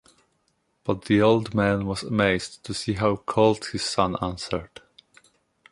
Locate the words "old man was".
1.21-2.01